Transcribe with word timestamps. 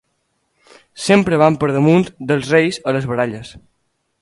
Sempre 1.07 1.39
van 1.43 1.59
per 1.65 1.69
damunt 1.75 2.09
dels 2.31 2.51
reis 2.55 2.81
a 2.89 2.95
les 2.99 3.07
baralles. 3.13 3.53